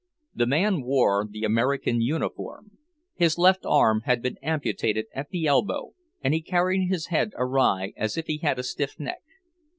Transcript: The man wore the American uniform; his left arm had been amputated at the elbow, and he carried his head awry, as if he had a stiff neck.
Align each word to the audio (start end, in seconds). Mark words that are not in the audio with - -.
The 0.33 0.47
man 0.47 0.81
wore 0.81 1.27
the 1.29 1.43
American 1.43 2.01
uniform; 2.01 2.71
his 3.13 3.37
left 3.37 3.67
arm 3.67 4.01
had 4.05 4.23
been 4.23 4.35
amputated 4.41 5.05
at 5.13 5.29
the 5.29 5.45
elbow, 5.45 5.91
and 6.23 6.33
he 6.33 6.41
carried 6.41 6.87
his 6.87 7.09
head 7.13 7.33
awry, 7.37 7.93
as 7.95 8.17
if 8.17 8.25
he 8.25 8.39
had 8.39 8.57
a 8.57 8.63
stiff 8.63 8.99
neck. 8.99 9.21